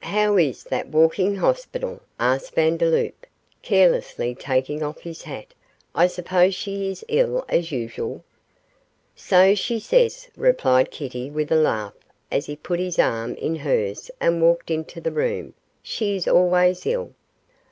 [0.00, 3.24] 'How is that walking hospital?' asked Vandeloup,
[3.62, 5.54] carelessly taking off his hat;
[5.94, 8.24] 'I suppose she is ill as usual.'
[9.14, 11.94] 'So she says,' replied Kitty, with a laugh,
[12.32, 15.54] as he put his arm in hers and walked into the room;
[15.84, 17.12] 'she is always ill.